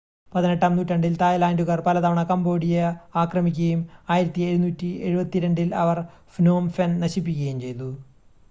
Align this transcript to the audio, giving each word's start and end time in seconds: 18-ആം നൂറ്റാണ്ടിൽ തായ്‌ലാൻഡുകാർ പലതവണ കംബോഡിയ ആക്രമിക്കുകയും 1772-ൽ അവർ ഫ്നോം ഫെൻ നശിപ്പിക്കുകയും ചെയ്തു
18-ആം 0.31 0.75
നൂറ്റാണ്ടിൽ 0.77 1.15
തായ്‌ലാൻഡുകാർ 1.17 1.79
പലതവണ 1.81 2.21
കംബോഡിയ 2.23 2.77
ആക്രമിക്കുകയും 3.15 3.81
1772-ൽ 4.11 5.69
അവർ 5.83 5.99
ഫ്നോം 6.35 6.65
ഫെൻ 6.71 6.93
നശിപ്പിക്കുകയും 6.99 7.61
ചെയ്തു 7.61 7.91